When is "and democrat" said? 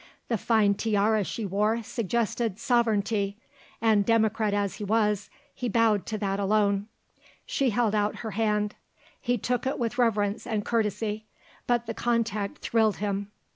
3.79-4.51